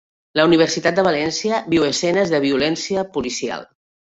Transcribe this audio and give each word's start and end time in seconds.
La 0.37 0.45
Universitat 0.47 0.95
de 0.99 1.03
València 1.07 1.59
viu 1.75 1.85
escenes 1.91 2.35
de 2.35 2.43
violència 2.49 3.05
policial 3.19 3.71